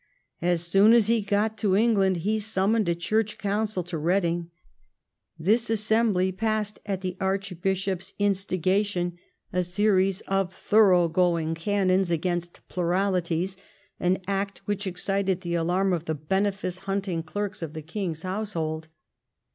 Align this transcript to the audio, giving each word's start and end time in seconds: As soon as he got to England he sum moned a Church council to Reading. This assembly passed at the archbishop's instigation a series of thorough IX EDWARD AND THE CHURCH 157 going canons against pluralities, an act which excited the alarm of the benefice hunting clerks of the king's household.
As 0.41 0.65
soon 0.65 0.93
as 0.93 1.05
he 1.09 1.21
got 1.21 1.59
to 1.59 1.75
England 1.75 2.17
he 2.25 2.39
sum 2.39 2.73
moned 2.73 2.89
a 2.89 2.95
Church 2.95 3.37
council 3.37 3.83
to 3.83 3.99
Reading. 3.99 4.49
This 5.37 5.69
assembly 5.69 6.31
passed 6.31 6.79
at 6.87 7.01
the 7.01 7.15
archbishop's 7.21 8.11
instigation 8.17 9.19
a 9.53 9.61
series 9.63 10.21
of 10.21 10.51
thorough 10.55 11.05
IX 11.05 11.11
EDWARD 11.11 11.43
AND 11.43 11.55
THE 11.55 11.59
CHURCH 11.61 11.67
157 11.67 11.77
going 11.77 11.85
canons 11.85 12.11
against 12.11 12.67
pluralities, 12.67 13.57
an 13.99 14.17
act 14.27 14.61
which 14.65 14.87
excited 14.87 15.41
the 15.41 15.53
alarm 15.53 15.93
of 15.93 16.05
the 16.05 16.15
benefice 16.15 16.79
hunting 16.87 17.21
clerks 17.21 17.61
of 17.61 17.73
the 17.73 17.83
king's 17.83 18.23
household. 18.23 18.87